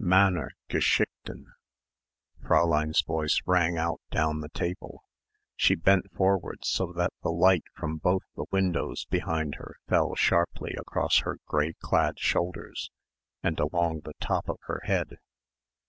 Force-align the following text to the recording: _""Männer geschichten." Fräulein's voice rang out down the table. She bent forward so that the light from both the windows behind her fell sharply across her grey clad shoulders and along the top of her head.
_""Männer 0.04 0.48
geschichten." 0.68 1.44
Fräulein's 2.42 3.00
voice 3.02 3.40
rang 3.46 3.78
out 3.78 4.00
down 4.10 4.40
the 4.40 4.48
table. 4.48 5.04
She 5.54 5.76
bent 5.76 6.10
forward 6.10 6.64
so 6.64 6.92
that 6.96 7.12
the 7.22 7.30
light 7.30 7.62
from 7.76 7.98
both 7.98 8.24
the 8.34 8.46
windows 8.50 9.04
behind 9.04 9.54
her 9.54 9.76
fell 9.86 10.16
sharply 10.16 10.74
across 10.76 11.18
her 11.18 11.38
grey 11.46 11.74
clad 11.78 12.18
shoulders 12.18 12.90
and 13.40 13.60
along 13.60 14.00
the 14.00 14.14
top 14.18 14.48
of 14.48 14.58
her 14.62 14.80
head. 14.82 15.16